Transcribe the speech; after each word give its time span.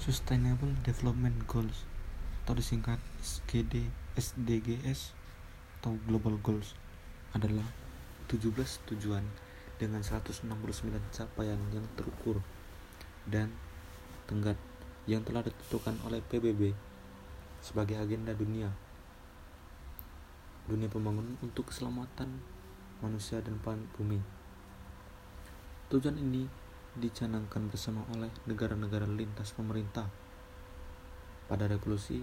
Sustainable 0.00 0.72
Development 0.80 1.44
Goals 1.44 1.84
atau 2.40 2.56
disingkat 2.56 2.96
SGD, 3.20 3.84
SDGs 4.16 5.12
atau 5.76 5.92
Global 6.08 6.40
Goals 6.40 6.72
adalah 7.36 7.68
17 8.32 8.48
tujuan 8.88 9.20
dengan 9.76 10.00
169 10.00 10.48
capaian 11.12 11.60
yang 11.76 11.84
terukur 12.00 12.40
dan 13.28 13.52
tenggat 14.24 14.56
yang 15.04 15.20
telah 15.20 15.44
ditentukan 15.44 15.92
oleh 16.08 16.24
PBB 16.32 16.72
sebagai 17.60 18.00
agenda 18.00 18.32
dunia 18.32 18.72
dunia 20.64 20.88
pembangunan 20.88 21.36
untuk 21.44 21.68
keselamatan 21.68 22.40
manusia 23.04 23.44
dan 23.44 23.60
bumi. 24.00 24.16
Tujuan 25.92 26.16
ini 26.16 26.48
dicanangkan 26.98 27.70
bersama 27.70 28.02
oleh 28.10 28.30
negara-negara 28.50 29.06
lintas 29.06 29.54
pemerintah 29.54 30.10
pada 31.46 31.70
revolusi 31.70 32.22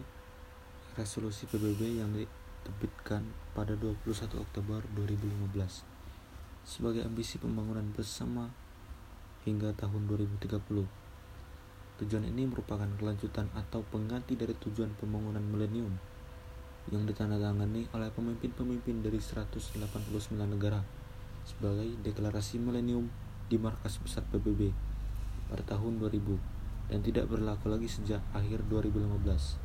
resolusi 1.00 1.48
PBB 1.48 2.04
yang 2.04 2.12
diterbitkan 2.12 3.24
pada 3.56 3.78
21 3.80 4.04
Oktober 4.44 4.84
2015 4.98 5.98
sebagai 6.68 7.08
ambisi 7.08 7.40
pembangunan 7.40 7.86
bersama 7.96 8.52
hingga 9.48 9.72
tahun 9.80 10.12
2030. 10.12 10.84
Tujuan 12.04 12.24
ini 12.28 12.44
merupakan 12.44 12.86
kelanjutan 13.00 13.48
atau 13.56 13.82
pengganti 13.88 14.36
dari 14.36 14.52
tujuan 14.60 14.92
pembangunan 15.00 15.42
milenium 15.42 15.96
yang 16.92 17.08
ditandatangani 17.08 17.88
oleh 17.96 18.12
pemimpin-pemimpin 18.12 19.00
dari 19.00 19.20
189 19.20 19.80
negara 20.36 20.84
sebagai 21.48 21.88
deklarasi 22.04 22.60
milenium 22.60 23.08
di 23.48 23.56
markas 23.56 24.00
besar 24.04 24.24
PBB 24.28 24.76
pada 25.48 25.64
tahun 25.64 26.00
2000 26.04 26.92
dan 26.92 27.00
tidak 27.04 27.28
berlaku 27.32 27.72
lagi 27.72 27.88
sejak 27.88 28.20
akhir 28.32 28.64
2015. 28.68 29.60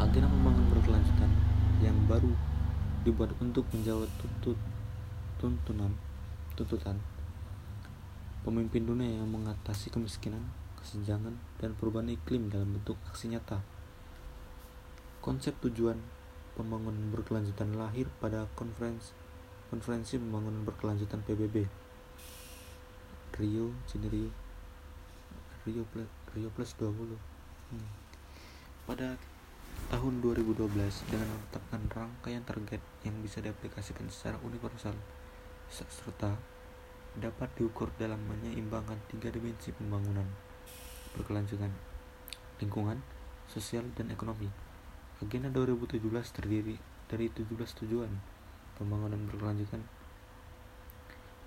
Agenda 0.00 0.28
pembangunan 0.28 0.68
berkelanjutan 0.72 1.30
yang 1.80 1.96
baru 2.08 2.32
dibuat 3.06 3.32
untuk 3.40 3.64
menjawab 3.72 4.08
tuntut, 4.18 4.58
tuntunan 5.40 5.92
tuntutan 6.52 7.00
pemimpin 8.42 8.82
dunia 8.82 9.22
yang 9.22 9.30
mengatasi 9.30 9.94
kemiskinan, 9.94 10.42
kesenjangan, 10.82 11.38
dan 11.62 11.78
perubahan 11.78 12.10
iklim 12.10 12.50
dalam 12.50 12.74
bentuk 12.74 12.98
aksi 13.06 13.30
nyata. 13.30 13.62
Konsep 15.22 15.54
tujuan 15.62 16.02
pembangunan 16.54 17.12
berkelanjutan 17.12 17.72
lahir 17.74 18.08
pada 18.20 18.48
konferensi 18.56 19.12
konferensi 19.72 20.20
pembangunan 20.20 20.68
berkelanjutan 20.68 21.24
PBB 21.24 21.64
Rio 23.40 23.72
Janeiro 23.88 24.28
Rio 25.64 25.82
plus, 25.88 26.08
Rio 26.36 26.48
plus 26.52 26.70
20 26.76 27.16
hmm. 27.72 27.88
pada 28.84 29.16
tahun 29.88 30.24
2012 30.24 30.68
dengan 31.08 31.28
menetapkan 31.28 31.80
rangkaian 31.88 32.44
target 32.44 32.82
yang 33.04 33.16
bisa 33.24 33.40
diaplikasikan 33.40 34.08
secara 34.12 34.36
universal 34.44 34.96
serta 35.72 36.36
dapat 37.16 37.48
diukur 37.56 37.92
dalam 37.96 38.20
menyeimbangkan 38.28 38.96
tiga 39.08 39.28
dimensi 39.32 39.72
pembangunan 39.72 40.24
berkelanjutan 41.12 41.72
lingkungan, 42.60 43.02
sosial, 43.50 43.84
dan 43.98 44.08
ekonomi. 44.14 44.48
Agenda 45.22 45.54
2017 45.54 46.02
terdiri 46.34 46.74
dari 47.06 47.30
17 47.30 47.46
tujuan 47.54 48.10
pembangunan 48.74 49.22
berkelanjutan 49.30 49.78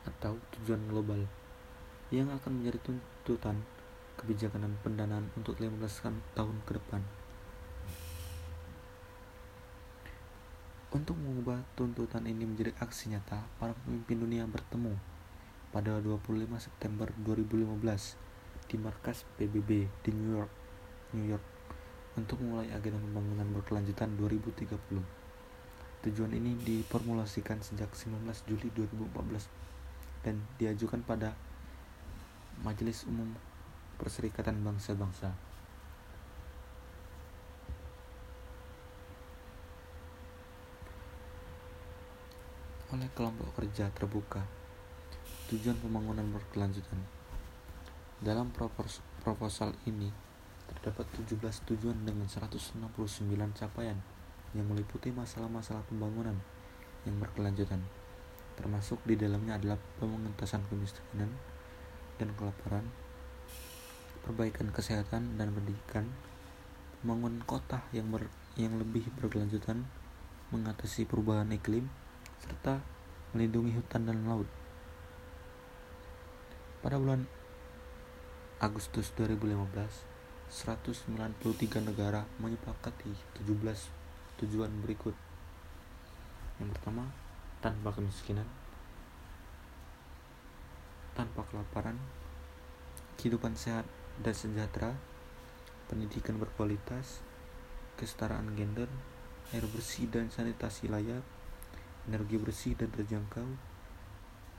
atau 0.08 0.40
tujuan 0.56 0.80
global 0.88 1.28
yang 2.08 2.32
akan 2.32 2.64
menjadi 2.64 2.80
tuntutan 2.88 3.60
kebijakan 4.16 4.64
dan 4.64 4.74
pendanaan 4.80 5.28
untuk 5.36 5.60
15 5.60 5.76
tahun 6.40 6.56
ke 6.64 6.72
depan. 6.80 7.04
Untuk 10.96 11.20
mengubah 11.20 11.60
tuntutan 11.76 12.24
ini 12.32 12.48
menjadi 12.48 12.72
aksi 12.80 13.12
nyata, 13.12 13.44
para 13.60 13.76
pemimpin 13.84 14.24
dunia 14.24 14.48
bertemu 14.48 14.96
pada 15.76 16.00
25 16.00 16.48
September 16.64 17.12
2015 17.28 18.16
di 18.72 18.76
markas 18.80 19.28
PBB 19.36 19.92
di 20.08 20.12
New 20.16 20.40
York, 20.40 20.54
New 21.12 21.28
York 21.28 21.55
untuk 22.16 22.40
memulai 22.40 22.72
agenda 22.72 23.00
pembangunan 23.00 23.48
berkelanjutan 23.60 24.16
2030. 24.16 24.72
Tujuan 26.08 26.32
ini 26.32 26.56
diformulasikan 26.64 27.60
sejak 27.60 27.92
19 27.92 28.24
Juli 28.48 28.72
2014 28.72 29.48
dan 30.24 30.40
diajukan 30.56 31.04
pada 31.04 31.36
Majelis 32.64 33.04
Umum 33.06 33.36
Perserikatan 34.00 34.64
Bangsa-Bangsa. 34.64 35.56
oleh 42.96 43.12
kelompok 43.12 43.52
kerja 43.60 43.92
terbuka 43.92 44.40
tujuan 45.52 45.76
pembangunan 45.84 46.24
berkelanjutan 46.32 46.96
dalam 48.24 48.56
proposal 49.20 49.76
ini 49.84 50.25
terdapat 50.70 51.06
17 51.18 51.42
tujuan 51.70 51.98
dengan 52.06 52.26
169 52.26 52.78
capaian 53.54 53.98
yang 54.56 54.66
meliputi 54.72 55.12
masalah-masalah 55.12 55.84
pembangunan 55.86 56.40
yang 57.04 57.20
berkelanjutan. 57.20 57.84
Termasuk 58.56 59.04
di 59.04 59.20
dalamnya 59.20 59.60
adalah 59.60 59.76
pengentasan 60.00 60.64
kemiskinan 60.72 61.28
dan 62.16 62.30
kelaparan, 62.40 62.88
perbaikan 64.24 64.72
kesehatan 64.72 65.36
dan 65.36 65.52
pendidikan, 65.52 66.08
pembangunan 67.04 67.44
kota 67.44 67.84
yang 67.92 68.08
ber, 68.08 68.32
yang 68.56 68.80
lebih 68.80 69.12
berkelanjutan, 69.20 69.84
mengatasi 70.56 71.04
perubahan 71.04 71.52
iklim, 71.52 71.92
serta 72.40 72.80
melindungi 73.36 73.76
hutan 73.76 74.08
dan 74.08 74.24
laut. 74.24 74.48
Pada 76.80 76.96
bulan 76.96 77.28
Agustus 78.64 79.12
2015, 79.20 80.15
193 80.46 81.42
negara 81.82 82.22
menyepakati 82.38 83.42
17 83.42 84.38
tujuan 84.38 84.70
berikut. 84.86 85.18
Yang 86.62 86.70
pertama, 86.78 87.10
tanpa 87.66 87.90
kemiskinan, 87.90 88.46
tanpa 91.18 91.42
kelaparan, 91.50 91.98
kehidupan 93.18 93.58
sehat 93.58 93.90
dan 94.22 94.38
sejahtera, 94.38 94.94
pendidikan 95.90 96.38
berkualitas, 96.38 97.26
kesetaraan 97.98 98.54
gender, 98.54 98.88
air 99.50 99.66
bersih 99.66 100.06
dan 100.14 100.30
sanitasi 100.30 100.86
layak, 100.94 101.26
energi 102.06 102.38
bersih 102.38 102.78
dan 102.78 102.94
terjangkau, 102.94 103.50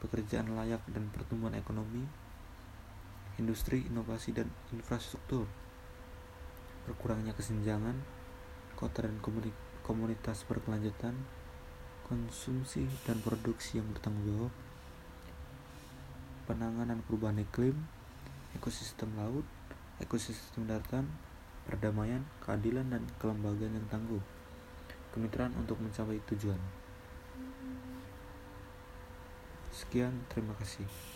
pekerjaan 0.03 0.51
layak 0.51 0.83
dan 0.91 1.07
pertumbuhan 1.15 1.55
ekonomi, 1.55 2.03
industri, 3.39 3.87
inovasi, 3.87 4.35
dan 4.35 4.51
infrastruktur 4.75 5.47
berkurangnya 6.87 7.35
kesenjangan, 7.35 7.99
kota 8.79 9.05
dan 9.05 9.19
komunitas 9.83 10.47
berkelanjutan, 10.47 11.19
konsumsi 12.07 12.87
dan 13.03 13.19
produksi 13.19 13.83
yang 13.83 13.91
bertanggung 13.91 14.27
jawab, 14.31 14.53
penanganan 16.47 17.03
perubahan 17.03 17.43
iklim, 17.43 17.75
ekosistem 18.55 19.11
laut, 19.19 19.43
ekosistem 19.99 20.71
daratan, 20.71 21.11
perdamaian, 21.67 22.23
keadilan, 22.39 22.87
dan 22.87 23.03
kelembagaan 23.19 23.75
yang 23.75 23.89
tangguh, 23.91 24.23
kemitraan 25.11 25.51
untuk 25.59 25.83
mencapai 25.83 26.23
tujuan. 26.31 26.63
Sekian, 29.75 30.15
terima 30.31 30.55
kasih. 30.57 31.16